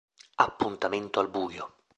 Appuntamento 0.45 1.19
al 1.19 1.29
buio 1.29 1.75